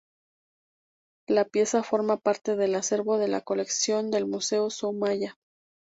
La 1.27 1.45
pieza 1.45 1.83
forma 1.83 2.17
parte 2.17 2.55
del 2.55 2.73
acervo 2.73 3.19
de 3.19 3.27
la 3.27 3.41
colección 3.41 4.09
del 4.09 4.25
Museo 4.25 4.71
Soumaya. 4.71 5.37